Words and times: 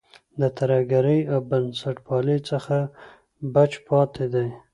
له 0.39 0.47
ترهګرۍ 0.59 1.19
او 1.33 1.39
بنسټپالۍ 1.49 2.39
څخه 2.49 2.77
بچ 3.53 3.71
پاتې 3.87 4.25
دی. 4.33 4.47